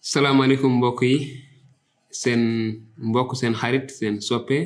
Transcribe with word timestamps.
salaamaaleykum 0.00 0.72
mbokk 0.76 1.02
yi 1.02 1.16
seen 2.20 2.42
mbokk 3.08 3.30
seen 3.36 3.54
xarit 3.60 3.90
seen 3.90 4.20
soppe 4.20 4.58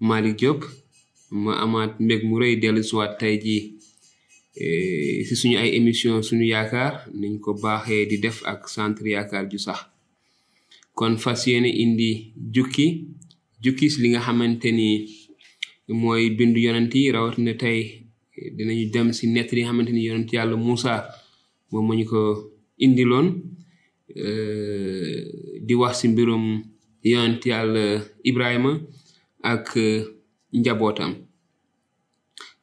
Malick 0.00 0.38
Diop. 0.38 0.60
Ma 1.30 1.52
amaat 1.64 1.98
mbég 2.00 2.22
mu 2.28 2.38
rëy 2.38 2.54
dellu 2.62 2.82
siwaat 2.88 3.18
tey 3.20 3.34
jii 3.44 3.62
si 5.26 5.34
suñu 5.40 5.56
ay 5.58 5.70
émission 5.78 6.22
suñu 6.22 6.46
yaakaar 6.54 6.94
niñ 7.20 7.34
ko 7.42 7.50
baaxee 7.62 8.06
di 8.10 8.16
def 8.24 8.38
ak 8.46 8.60
centre 8.74 9.08
yaakaar 9.14 9.44
ju 9.50 9.58
sax. 9.58 9.80
Kon 10.94 11.16
fas 11.18 11.42
indi 11.46 12.10
jukki 12.54 13.86
si 13.92 13.98
li 14.02 14.08
nga 14.12 14.20
xamante 14.26 14.68
ni 14.78 14.88
mooy 16.00 16.30
bindu 16.36 16.60
yonent 16.66 16.94
yi 16.94 17.10
rawatina 17.14 17.54
tey 17.62 17.78
dinañu 18.56 18.84
dem 18.94 19.08
si 19.18 19.26
nett 19.26 19.50
li 19.52 19.60
nga 19.62 19.70
xamante 19.70 19.92
ni 19.92 20.02
yonent 20.06 20.30
yàlla 20.32 20.56
Moussa 20.56 20.94
moom 21.70 21.84
ma 21.88 21.94
ñu 21.98 22.04
ko 22.12 22.20
di 25.66 25.74
wax 25.74 26.00
si 26.00 26.08
mbirum 26.08 26.62
yonent 27.02 27.42
yàlla 27.46 28.02
Ibrahima 28.24 28.80
ak 29.42 29.76
njabootam. 30.52 31.14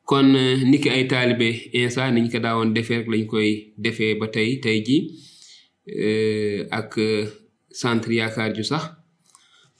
Kon 0.06 0.34
niki 0.70 0.90
ay 0.90 1.08
taalibe 1.08 1.50
insa 1.74 2.12
niñ 2.12 2.30
ko 2.32 2.40
daawoon 2.40 2.74
defee 2.74 2.98
rek 3.00 3.08
lañ 3.08 3.26
koy 3.26 3.74
defee 3.78 4.16
ba 4.20 4.28
tey 4.28 4.60
tey 4.64 4.82
ji 4.86 4.98
ak 6.72 6.96
centre 7.72 8.14
yaakaar 8.16 8.54
ju 8.56 8.64
sax. 8.64 8.84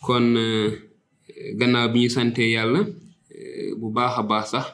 Kon 0.02 0.34
gannaaw 1.60 1.90
bi 1.94 2.00
ñu 2.06 2.10
sante 2.10 2.42
yàlla 2.52 2.82
bu 3.80 3.92
baax 3.96 4.14
a 4.20 4.24
baax 4.24 4.46
sax 4.52 4.66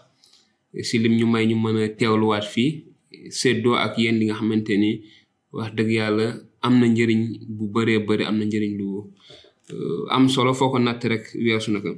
si 0.88 1.00
lim 1.00 1.16
ñu 1.20 1.26
may 1.28 1.46
ñu 1.48 1.56
mën 1.56 1.78
a 1.84 1.88
teewluwaat 1.90 2.46
fii 2.54 2.72
seddoo 3.30 3.76
ak 3.76 3.98
yéen 3.98 4.20
li 4.20 4.26
nga 4.26 4.36
xamante 4.40 4.74
ni 4.78 4.92
wax 5.52 5.72
dëgg 5.78 5.92
yàlla 6.00 6.28
am 6.66 6.74
na 6.80 6.86
njëriñ 6.88 7.22
bu 7.58 7.64
bëree 7.74 8.00
bëri 8.08 8.24
am 8.30 8.38
na 8.40 8.46
njëriñ 8.46 8.74
lu 8.80 8.88
am 10.16 10.24
solo 10.34 10.52
foo 10.60 10.70
ko 10.72 10.78
natt 10.80 11.02
rek 11.12 11.24
weesu 11.46 11.70
na 11.72 11.80
ko. 11.86 11.92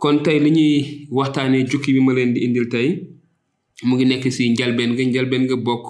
Kon 0.00 0.16
tey 0.24 0.38
li 0.44 0.50
ñuy 0.56 0.74
waxtaanee 1.18 1.64
jukki 1.70 1.90
bi 1.94 2.00
ma 2.06 2.12
leen 2.16 2.30
di 2.34 2.40
indil 2.46 2.66
tey 2.74 2.88
mu 3.86 3.92
ngi 3.96 4.04
nekk 4.10 4.24
si 4.36 4.42
njalbeen 4.52 4.90
nga 4.94 5.02
njalbeen 5.04 5.42
nga 5.46 5.56
bokk 5.66 5.86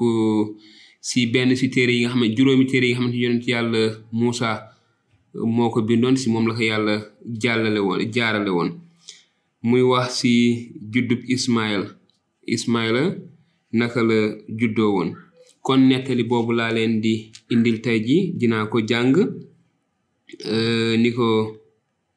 si 1.09 1.19
benn 1.33 1.51
si 1.61 1.67
téere 1.75 1.93
yi 1.97 2.01
nga 2.03 2.11
xam 2.13 2.21
ne 2.23 2.35
juróomi 2.37 2.65
téere 2.71 2.87
yi 2.87 2.93
nga 2.93 2.99
xamante 3.01 3.19
yonent 3.25 3.45
yàlla 3.53 3.81
Moussa 4.19 4.51
moo 5.57 5.71
ko 5.73 5.79
bindoon 5.89 6.17
si 6.21 6.27
moom 6.33 6.47
la 6.49 6.55
ko 6.59 6.63
yàlla 6.71 6.95
jàllale 7.43 7.81
woon 7.87 8.01
jaarale 8.15 8.51
woon. 8.57 8.71
Muy 9.69 9.83
wax 9.91 10.09
si 10.21 10.33
juddub 10.93 11.21
Ismaël 11.35 11.85
Ismaëla 12.55 13.03
naka 13.79 14.01
la 14.09 14.19
juddoo 14.59 14.91
kon 15.69 15.85
nettali 15.89 16.25
boobu 16.25 16.53
laa 16.57 16.73
leen 16.73 17.01
di 17.05 17.15
indil 17.53 17.79
tey 17.85 17.99
ji 18.07 18.17
dinaa 18.41 18.65
ko 18.73 18.79
jàng 18.91 19.13
ni 21.03 21.11
ko 21.17 21.27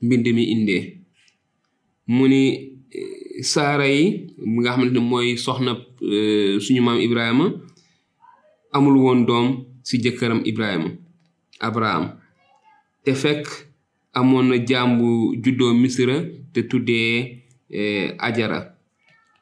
mbind 0.01 0.25
mi 0.37 0.43
indee. 0.55 0.83
Mu 2.07 2.23
ni 2.31 2.41
saara 3.51 3.87
yi 3.95 4.03
nga 4.59 4.71
xamante 4.73 4.99
mooy 5.09 5.29
soxna 5.43 5.71
suñu 6.63 6.81
maam 6.87 6.99
Ibrahima 7.07 7.45
amul 8.75 8.95
woon 9.03 9.25
doom 9.27 9.47
si 9.87 9.95
jëkkëram 10.03 10.41
Ibrahima 10.51 10.89
Abraham. 11.67 12.05
Te 13.03 13.11
fekk 13.21 13.45
amoon 14.19 14.47
na 14.49 14.55
juddoo 15.43 15.73
Misra 15.81 16.17
te 16.53 16.59
tuddee 16.69 17.43
Ajara. 18.25 18.59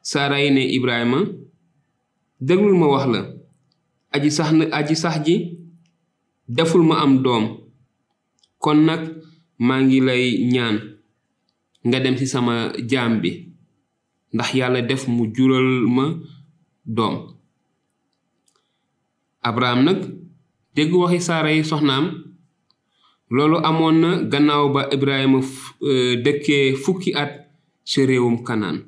Saara 0.02 0.36
yi 0.42 0.50
ne 0.50 0.62
Ibrahima 0.78 1.18
déglul 2.40 2.74
ma 2.80 2.86
wax 2.86 3.06
la 3.14 3.39
aji 4.14 4.30
sax 4.30 4.50
aji 4.78 4.96
sax 4.96 5.16
ji 5.26 5.36
deful 6.48 6.82
ma 6.82 6.94
am 7.02 7.22
doom. 7.22 7.44
Kon 8.58 8.84
nag 8.84 9.02
maa 9.58 9.80
ngi 9.82 10.00
lay 10.00 10.24
ñaan 10.52 10.76
nga 11.86 11.98
dem 12.00 12.16
ci 12.18 12.26
sama 12.26 12.72
jaam 12.90 13.20
bi 13.22 13.30
ndax 14.32 14.50
yàlla 14.54 14.82
def 14.82 15.08
mu 15.08 15.24
jural 15.34 15.68
ma 15.96 16.04
doom. 16.84 17.16
Abraham 19.42 19.80
nag 19.84 20.00
dégg 20.74 20.92
waxi 20.94 21.20
saara 21.20 21.50
yi 21.52 21.64
soxnaam 21.64 22.06
loolu 23.30 23.56
amoon 23.68 23.96
na 24.00 24.10
gannaaw 24.32 24.68
ba 24.74 24.82
ibrahima 24.94 25.40
dëkkee 26.24 26.74
fukki 26.82 27.10
at 27.14 27.32
ci 27.84 28.06
réewum 28.06 28.42
kanaan. 28.46 28.78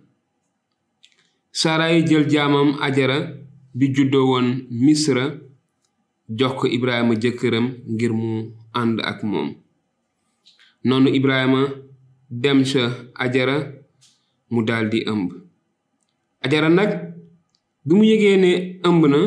Saara 1.53 1.93
yi 1.93 2.03
jël 2.07 2.29
jaamam 2.31 2.77
ajara 2.81 3.19
bi 3.75 3.87
juddoo 3.95 4.27
woon 4.31 4.49
misra 4.71 5.25
jox 6.39 6.53
ko 6.61 6.67
ibrahima 6.77 7.15
jëkkëram 7.23 7.67
ngir 7.93 8.13
mu 8.13 8.31
ànd 8.81 9.01
ak 9.01 9.23
moom. 9.23 9.49
Noonu 10.85 11.09
ibrahima 11.19 11.63
dem 12.31 12.65
ca 12.65 12.85
ajara 13.25 13.57
mu 14.53 14.61
daldi 14.69 14.99
ëmb. 15.13 15.29
Ajara 16.45 16.69
nag 16.69 16.91
bi 17.85 17.93
mu 17.95 18.05
yëgee 18.05 18.37
ne 18.37 18.53
ëmb 18.89 19.03
na 19.13 19.21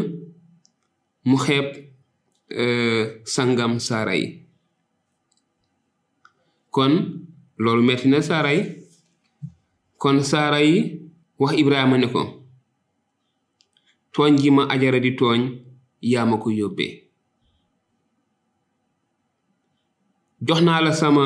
mu 1.27 1.35
xeeb 1.38 1.67
sangam 3.33 3.79
saara 3.79 4.13
yi 4.16 4.27
kon 6.75 6.94
loolu 7.57 7.83
metti 7.88 8.07
na 8.09 8.19
saara 8.22 8.51
yi 8.53 8.63
kon 10.01 10.17
yi 10.62 10.75
wax 11.39 11.53
ibrahima 11.62 11.97
ne 11.97 12.07
ko 12.13 12.22
tooñ 14.15 14.33
gi 14.41 14.49
ma 14.55 14.63
ajara 14.73 14.99
di 15.05 15.11
tooñ 15.19 15.39
yaa 16.11 16.25
ma 16.29 16.37
ko 16.43 16.49
yóbbee. 16.59 16.91
Jox 20.47 20.61
la 20.63 20.91
sama 20.93 21.25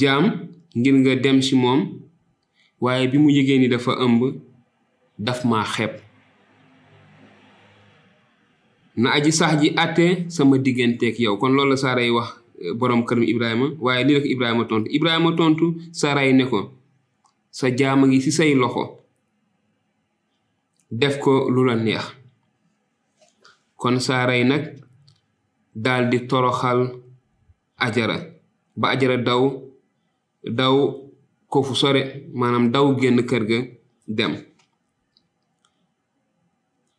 jaam 0.00 0.24
ngir 0.78 0.94
nga 1.00 1.14
dem 1.22 1.38
ci 1.42 1.54
moom 1.56 1.80
waaye 2.80 3.08
bi 3.10 3.18
mu 3.18 3.28
yëgee 3.36 3.58
ni 3.58 3.68
dafa 3.68 3.92
ëmb 4.04 4.20
daf 5.18 5.40
ma 5.44 5.64
xeeb. 5.74 5.92
Na 8.96 9.08
aji 9.16 9.32
sax 9.32 9.52
ji 9.60 9.68
àtte 9.82 10.06
sama 10.30 10.58
digganteeg 10.58 11.18
yow. 11.18 11.36
Kon 11.40 11.52
loolu 11.56 11.70
la 11.70 11.76
saara 11.76 12.02
yi 12.04 12.10
wax 12.10 12.28
boroom 12.78 13.02
këram 13.06 13.24
Ibrahima 13.32 13.66
waaye 13.80 14.04
lii 14.04 14.14
la 14.14 14.20
ko 14.20 14.26
Ibrahima 14.34 14.64
tontu. 14.64 14.88
Ibrahima 14.96 15.32
tontu 15.38 15.66
saara 15.92 16.22
yi 16.26 16.32
ne 16.34 16.44
ko 16.44 16.60
sa 17.50 17.66
jaam 17.78 18.04
ngi 18.06 18.20
ci 18.20 18.30
say 18.32 18.54
loxo. 18.54 18.84
Def 20.90 21.18
ko 21.18 21.50
lu 21.50 21.62
neex 21.74 22.17
kon 23.80 23.96
saaray 24.06 24.42
nag 24.44 24.64
daldi 25.84 26.26
toroxal 26.28 26.80
ajara. 27.86 28.18
Ba 28.76 28.86
ajara 28.94 29.16
daw 29.28 29.42
daw 30.58 30.74
ko 31.50 31.58
fu 31.66 31.74
sore 31.74 32.02
maanaam 32.38 32.66
daw 32.74 32.86
génn 33.00 33.22
kër 33.28 33.44
ga 33.50 33.58
dem. 34.16 34.34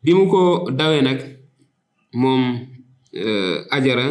Bi 0.02 0.14
mu 0.16 0.24
ko 0.32 0.70
dawee 0.78 1.02
nag 1.04 1.20
moom 2.20 2.42
ajara 3.76 4.06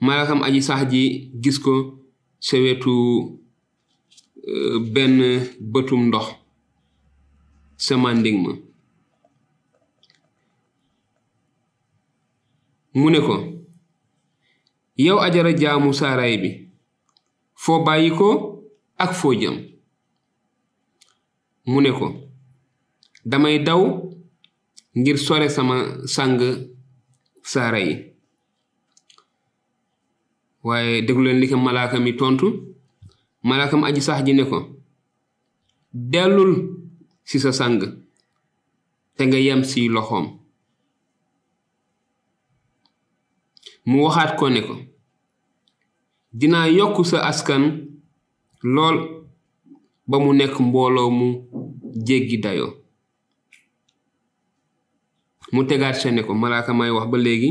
malakam 0.00 0.40
aji 0.46 0.60
sax 0.62 0.80
ji 0.92 1.02
gis 1.42 1.58
ko 1.64 1.74
sa 2.46 2.56
wetu 2.64 2.94
benn 4.94 5.18
bëtum 5.72 6.02
ndox 6.08 6.26
sa 7.76 7.94
manding 7.96 8.38
ma 8.44 8.52
mu 12.98 13.08
ne 13.10 13.20
ko 13.26 13.34
yow 15.04 15.18
ajara 15.26 15.52
jaamu 15.60 15.90
saaraay 16.00 16.34
bi 16.42 16.50
foo 17.62 17.78
bàyyi 17.86 18.10
ko 18.18 18.28
ak 19.04 19.12
foo 19.20 19.34
jëm. 19.40 19.56
Mu 21.66 21.80
ne 21.80 21.90
ko 21.98 22.06
damay 23.30 23.58
daw 23.66 23.82
ngir 24.98 25.18
sore 25.18 25.48
sama 25.48 25.76
sang 26.14 26.38
saara 27.42 27.80
yi 27.86 27.94
waaye 30.66 31.02
dégluleen 31.06 31.40
li 31.40 31.48
ko 31.48 31.56
malaaka 31.56 31.98
mi 32.00 32.12
tontu. 32.16 32.48
Aji 33.86 34.00
sax 34.02 34.24
ji 34.26 34.32
ne 34.34 34.44
ko 34.44 34.58
dellul 35.92 36.52
ci 37.28 37.38
sa 37.38 37.52
sang 37.52 37.78
te 39.16 39.22
nga 39.26 39.38
yem 39.38 39.62
ci 39.64 39.88
loxoom 39.88 40.26
mu 43.88 43.96
waxaat 44.04 44.30
ko 44.38 44.48
ne 44.48 44.60
ko 44.66 44.74
dinaa 46.38 46.66
yokk 46.78 46.96
sa 47.10 47.18
askan 47.30 47.62
lool 48.74 48.96
ba 50.08 50.16
mu 50.24 50.30
nekk 50.38 50.54
mbooloo 50.66 51.10
mu 51.18 51.26
jéggi 52.06 52.36
dayoo. 52.44 52.72
Mu 55.52 55.60
tegaat 55.68 55.96
sa 56.00 56.10
ne 56.10 56.22
ko 56.26 56.32
malaaka 56.34 56.72
may 56.74 56.90
wax 56.96 57.06
ba 57.10 57.18
léegi 57.26 57.50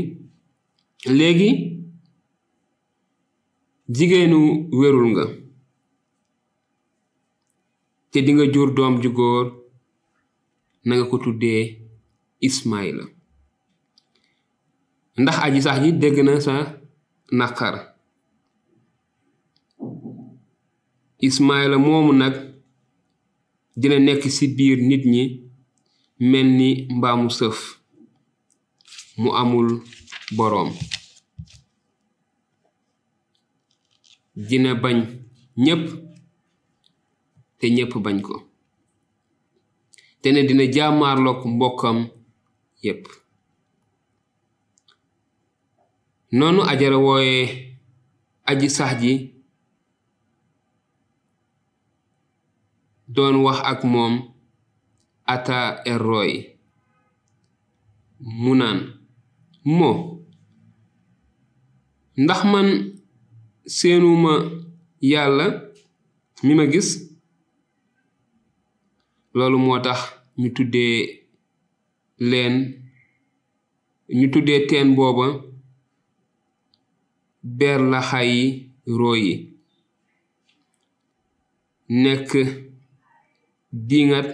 léegi 1.18 1.50
jigéenu 3.96 4.38
wérul 4.78 5.06
nga 5.12 5.24
te 8.10 8.18
dinga 8.26 8.44
jur 8.52 8.68
doom 8.76 8.94
ju 9.02 9.10
góor 9.18 9.46
na 10.84 10.92
nga 10.96 11.04
ko 11.10 11.16
tuddee 11.24 11.62
Ismaïla 12.48 13.04
ndax 15.20 15.36
aji 15.44 15.60
sax 15.62 15.76
ji 15.82 15.90
dégg 16.00 16.18
na 16.24 16.40
sa 16.40 16.54
naqar. 17.38 17.74
Ismaila 21.26 21.76
moomu 21.78 22.12
nag 22.12 22.34
dina 23.80 23.98
nekk 23.98 24.22
ci 24.36 24.44
biir 24.56 24.78
nit 24.88 25.04
ñi 25.12 25.22
mel 26.30 26.48
ni 26.58 26.68
mbaamu 26.96 27.28
sëf. 27.38 27.58
Mu 29.20 29.30
amul 29.40 29.68
boroom. 30.36 30.70
Dina 34.48 34.74
bañ 34.82 34.98
ñépp 35.64 35.84
te 37.58 37.66
ñépp 37.76 37.92
bañ 38.04 38.18
ko. 38.26 38.34
Te 40.20 40.28
ne 40.32 40.42
dina 40.48 40.64
jaamaarlook 40.74 41.40
mbokkam 41.54 41.98
yépp 42.84 43.04
noonu 46.32 46.62
ajara 46.70 46.96
wooye 46.98 47.78
aji 48.44 48.70
sax 48.70 49.00
ji 49.00 49.12
doon 53.08 53.36
wax 53.44 53.58
ak 53.64 53.84
moom 53.84 54.14
ata 55.26 55.82
erroy. 55.84 56.56
Mu 58.20 58.54
naan 58.54 58.78
mo 59.64 59.90
ndax 62.16 62.40
man 62.52 62.68
seenuma 63.76 64.32
yàlla 65.00 65.46
mi 66.44 66.54
ma 66.54 66.64
gis? 66.72 66.88
Loolu 69.34 69.58
moo 69.58 69.78
tax 69.84 69.98
ñu 70.40 70.48
tuddee 70.56 70.96
leen 72.18 72.54
ñu 74.18 74.26
tuddee 74.32 74.66
teen 74.68 74.94
booba 74.96 75.26
ber 77.58 77.80
la 77.92 78.00
xayi 78.00 78.42
rooyi 78.98 79.34
nekk 81.88 82.30
dingat 83.70 84.28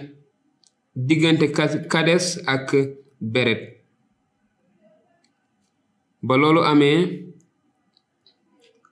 diggante 0.95 1.47
kades 1.91 2.41
ak 2.45 2.67
beret. 3.19 3.61
Ba 6.21 6.37
loolu 6.37 6.61
amee 6.71 6.99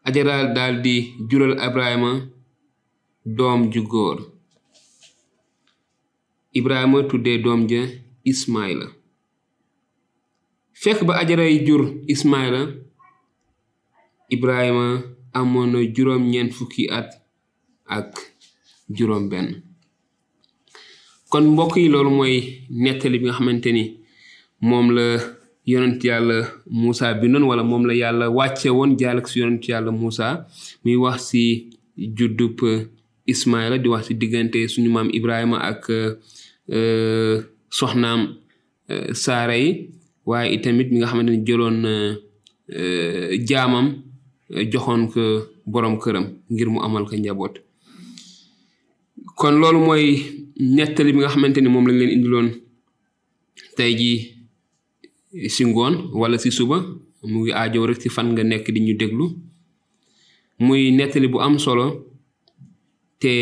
ajara 0.04 0.54
daldi 0.54 1.14
jural 1.30 1.58
ibrahima 1.58 2.12
doom 3.26 3.72
ju 3.72 3.82
góor. 3.88 4.18
Ibrahima 6.54 7.08
tuddee 7.10 7.42
doom 7.42 7.68
ja 7.70 7.82
ismaila. 8.24 8.88
Fekk 10.74 11.06
ba 11.08 11.14
ajaray 11.22 11.64
jur 11.66 11.84
ismaila 12.08 12.62
ibrahima 14.32 15.04
amoon 15.34 15.72
na 15.72 15.80
juróom 15.96 16.24
fukki 16.52 16.90
at 16.90 17.10
ak 17.88 18.12
juróom 18.90 19.30
benn. 19.30 19.62
Kon 21.30 21.46
mbokk 21.54 21.78
yi 21.78 21.90
loolu 21.90 22.10
mooy 22.10 22.64
nettali 22.70 23.20
bi 23.20 23.26
nga 23.26 23.34
xamante 23.38 23.72
ni 23.72 23.84
moom 24.62 24.92
la 24.92 25.06
yonent 25.66 26.02
yàlla 26.04 26.38
Muusa 26.70 27.14
bindoon 27.14 27.44
wala 27.44 27.64
moom 27.64 27.86
la 27.86 27.94
yàlla 27.94 28.30
wàcce 28.30 28.70
woon 28.70 28.98
jaalak 29.00 29.28
si 29.28 29.40
yonent 29.40 29.64
yàlla 29.68 29.92
muy 30.84 30.96
wax 30.96 31.22
si 31.30 31.70
juddub 31.98 32.60
Ismaila 33.28 33.78
di 33.78 33.88
wax 33.90 34.08
si 34.08 34.14
diggante 34.16 34.68
suñu 34.68 34.90
maam 34.90 35.10
Ibrahima 35.14 35.58
ak 35.72 35.84
soxnaam 37.70 38.22
saara 39.14 39.56
yi. 39.58 39.90
Waaye 40.26 40.54
itamit 40.56 40.92
mi 40.92 40.98
nga 41.00 41.08
xamante 41.08 41.30
ni 41.32 41.44
jëloon 41.48 41.78
jaamam 43.48 43.88
joxoon 44.72 45.08
ko 45.14 45.22
borom 45.66 45.96
këram 46.00 46.26
ngir 46.52 46.68
mu 46.70 46.80
amal 46.84 47.06
ko 47.08 47.16
njaboot. 47.16 47.56
Kon 49.36 49.56
loolu 49.62 49.80
mooy 49.88 50.06
nettali 50.76 51.12
bi 51.14 51.20
nga 51.20 51.30
xamante 51.34 51.60
ni 51.62 51.70
moom 51.70 51.86
lañ 51.88 52.12
indiloon 52.12 52.48
tey 53.78 53.92
jii 54.00 54.20
si 55.56 55.64
ngoon 55.66 56.12
wala 56.20 56.38
si 56.38 56.52
suba. 56.52 56.78
Mu 57.32 57.38
ngi 57.46 57.52
aajow 57.54 57.86
rek 57.88 58.00
ci 58.02 58.10
fan 58.10 58.28
nga 58.34 58.44
nekk 58.44 58.68
di 58.74 58.80
ñu 58.82 58.94
déglu. 59.00 59.26
Muy 60.60 60.92
nettali 60.92 61.28
bu 61.28 61.38
am 61.40 61.56
solo 61.60 61.86
te 63.22 63.34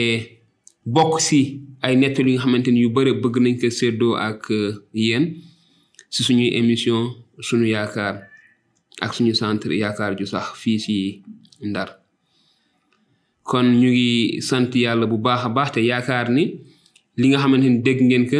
bokk 0.86 1.14
si 1.28 1.42
ay 1.82 1.96
nettali 1.96 2.32
yi 2.32 2.36
nga 2.36 2.44
xamante 2.44 2.70
ni 2.72 2.82
yu 2.84 2.90
bare 2.96 3.12
bëgg 3.22 3.36
nañ 3.44 3.56
ko 3.62 3.68
séddoo 3.70 4.14
ak 4.28 4.44
yéen 4.94 5.26
si 6.14 6.24
suñuy 6.24 6.50
émission 6.60 7.00
suñu 7.48 7.66
yaakaar. 7.74 8.16
Ak 9.02 9.12
suñu 9.16 9.34
centre 9.42 9.74
yaakaar 9.82 10.16
ju 10.18 10.26
sax 10.26 10.48
fii 10.62 10.80
si 10.86 10.96
Ndar. 11.62 11.90
Kon 13.44 13.68
ñu 13.82 13.90
ngi 13.92 14.42
sant 14.42 14.72
yàlla 14.76 15.06
bu 15.12 15.18
baax 15.18 15.42
a 15.46 15.50
baax 15.50 15.70
te 15.74 15.80
yaakaar 15.90 16.28
ni 16.32 16.44
li 17.20 17.26
nga 17.30 17.38
xamante 17.42 17.68
ni 17.70 17.80
dégg 17.86 18.00
ngeen 18.02 18.26
ko 18.32 18.40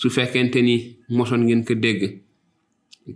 su 0.00 0.06
fekkente 0.10 0.60
ni 0.62 0.76
mosoon 1.08 1.42
ngeen 1.46 1.64
ko 1.64 1.74
dégg. 1.74 2.02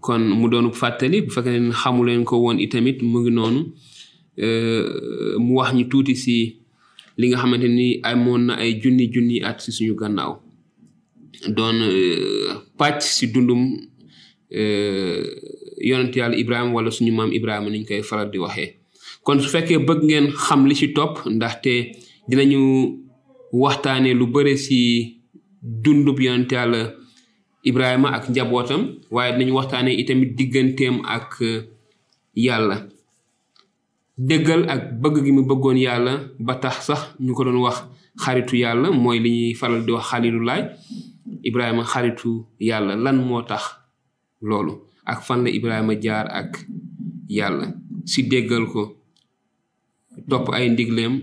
Kon 0.00 0.22
mu 0.38 0.48
doon 0.48 0.72
fàttali 0.80 1.22
bu 1.24 1.30
fekkee 1.34 1.60
ne 1.60 1.70
xamuleen 1.82 2.24
ko 2.24 2.34
woon 2.42 2.58
itamit 2.64 2.98
mu 3.02 3.18
ngi 3.20 3.30
noonu 3.38 3.60
mu 5.44 5.52
wax 5.58 5.70
ñu 5.76 5.84
tuuti 5.90 6.14
si 6.16 6.36
li 7.18 7.24
nga 7.28 7.38
xamante 7.42 7.68
ni 7.78 8.00
amoon 8.02 8.42
na 8.46 8.52
ay 8.62 8.80
junni 8.82 9.04
junni 9.12 9.36
at 9.48 9.58
si 9.60 9.70
suñu 9.76 9.94
gannaaw. 10.00 10.32
Doon 11.56 11.78
pàcc 12.78 13.02
si 13.02 13.24
dundum 13.32 13.62
yonent 14.50 16.14
yàlla 16.16 16.36
Ibrahima 16.36 16.72
wala 16.72 16.90
suñu 16.90 17.12
maam 17.12 17.32
Ibrahima 17.32 17.70
niñ 17.70 17.84
koy 17.86 18.02
faral 18.02 18.30
di 18.30 18.38
waxee. 18.38 18.76
Kon 19.22 19.40
su 19.40 19.48
fekkee 19.48 19.78
bëgg 19.78 20.02
ngeen 20.04 20.26
xam 20.32 20.66
li 20.66 20.74
ci 20.74 20.92
topp 20.94 21.26
ndaxte 21.26 21.72
dinañu 22.28 22.60
waxtaanee 23.52 24.14
lu 24.14 24.26
bare 24.26 24.56
si 24.56 24.78
dundub 25.62 26.20
yonent 26.20 26.50
yàlla 26.52 26.94
Ibrahima 27.64 28.08
ak 28.16 28.28
njabootam 28.30 28.82
waaye 29.10 29.32
dinañu 29.34 29.54
waxtaanee 29.58 29.94
itamit 30.00 30.34
digganteem 30.36 31.00
ak 31.04 31.40
yàlla. 32.34 32.86
Déggal 34.18 34.64
ak 34.70 34.82
bëgg 35.02 35.24
gi 35.24 35.32
mu 35.32 35.42
bëggoon 35.44 35.76
yàlla 35.76 36.12
ba 36.38 36.54
tax 36.54 36.86
sax 36.86 37.00
ñu 37.20 37.34
ko 37.34 37.44
doon 37.44 37.60
wax 37.66 37.82
xaritu 38.16 38.56
yàlla 38.56 38.90
mooy 38.90 39.18
li 39.18 39.30
ñuy 39.30 39.54
faral 39.54 39.84
di 39.84 39.92
wax 39.92 40.06
xalilu 40.10 40.40
laay 40.44 40.62
Ibrahima 41.44 41.82
xaritu 41.84 42.46
yàlla. 42.60 42.94
Lan 42.96 43.16
moo 43.26 43.42
tax 43.42 43.62
loolu 44.48 44.72
ak 45.10 45.18
fan 45.26 45.42
la 45.44 45.50
Ibrahima 45.50 45.94
jaar 46.04 46.26
ak 46.40 46.50
yàlla 47.28 47.66
si 48.06 48.22
déggal 48.30 48.64
ko 48.72 48.82
topp 50.30 50.46
ay 50.54 50.70
ndigleem 50.70 51.14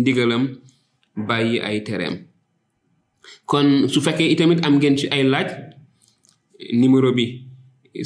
ndigalam 0.00 0.44
bàyyi 1.28 1.58
ay 1.60 1.82
tereem. 1.86 2.16
Kon 3.46 3.88
su 3.88 4.00
fekkee 4.00 4.30
itamit 4.32 4.60
am 4.64 4.76
ngeen 4.78 4.96
ci 4.96 5.06
ay 5.10 5.22
laaj 5.24 5.48
numéro 6.72 7.12
bi 7.16 7.44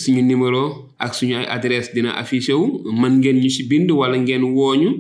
suñu 0.03 0.23
numéro 0.23 0.89
ak 0.99 1.13
suñu 1.15 1.35
ay 1.37 1.47
adresse 1.57 1.93
dina 1.95 2.13
affiché 2.17 2.53
wu. 2.55 2.67
Mën 3.01 3.15
ngeen 3.19 3.39
ñu 3.43 3.51
ci 3.51 3.63
bind 3.69 3.91
wala 3.91 4.17
ngeen 4.19 4.43
wooñu 4.43 4.91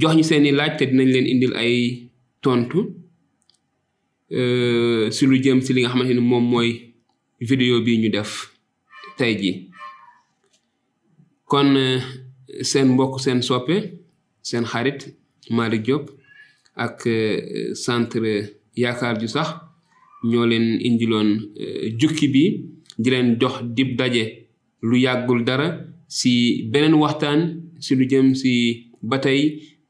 jox 0.00 0.14
ñu 0.16 0.52
laaj 0.52 0.76
te 0.78 0.84
dinañ 0.86 1.08
leen 1.14 1.26
indil 1.26 1.54
ay 1.56 2.08
tontu 2.42 2.80
si 5.10 5.22
lu 5.26 5.36
jëm 5.42 5.60
si 5.64 5.72
li 5.74 5.80
nga 5.82 5.90
xamante 5.90 6.14
ni 6.14 6.20
moom 6.20 6.44
mooy 6.52 6.89
vidéo 7.40 7.80
bi 7.84 7.98
ñu 7.98 8.08
def 8.10 8.30
tey 9.18 9.32
ji. 9.40 9.70
Kon 11.50 11.74
seen 12.62 12.88
mbokk 12.94 13.20
seen 13.20 13.42
soppe 13.42 13.76
seen 14.42 14.64
xarit 14.64 15.00
Malick 15.50 15.82
Diop 15.84 16.04
ak 16.76 17.02
centre 17.74 18.32
yaakaar 18.76 19.18
ju 19.20 19.26
sax 19.28 19.48
ñoo 20.24 20.46
leen 20.46 20.66
indiloon 20.88 21.28
jukki 21.98 22.28
bi 22.34 22.44
di 22.98 23.08
leen 23.10 23.36
jox 23.40 23.62
dib 23.76 23.96
daje 23.98 24.24
lu 24.82 24.96
yàggul 24.98 25.44
dara 25.44 25.68
si 26.08 26.32
beneen 26.72 26.94
waxtaan 26.94 27.40
si 27.84 27.94
lu 27.98 28.04
jëm 28.10 28.34
si 28.34 28.52
ba 29.02 29.18
tey 29.18 29.40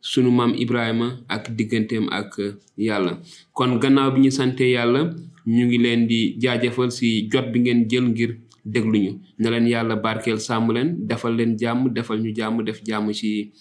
sunu 0.01 0.31
maam 0.31 0.53
Ibrahima 0.55 1.21
ak 1.29 1.51
digganteem 1.57 2.09
ak 2.11 2.39
yàlla. 2.77 3.21
Kon 3.53 3.79
gannaaw 3.79 4.11
bi 4.15 4.21
ñu 4.21 4.31
sante 4.31 4.65
yàlla 4.65 5.11
ñu 5.47 5.65
ngi 5.67 5.79
leen 5.79 6.07
di 6.07 6.37
jaajëfal 6.41 6.91
si 6.91 7.29
jot 7.31 7.47
bi 7.53 7.61
ngeen 7.61 7.89
jël 7.89 8.05
ngir 8.09 8.37
dégluñu 8.65 9.13
na 9.39 9.51
leen 9.51 9.67
yàlla 9.69 9.97
barkeel 9.97 10.39
sàmm 10.41 10.73
leen 10.73 11.07
defal 11.09 11.35
leen 11.37 11.57
jàmm 11.59 11.93
defal 11.93 12.19
ñu 12.21 12.31
jàmm 12.37 12.63
def 12.65 12.81
jàmm 12.87 13.13
ci 13.13 13.53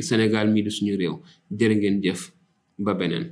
Sénégal 0.00 0.46
mii 0.52 0.62
di 0.62 0.70
suñu 0.70 0.94
réew. 0.96 1.14
Jërë 1.50 1.74
ngeen 1.76 1.96
jëf. 2.02 2.20
Ba 2.78 2.94
beneen 2.94 3.30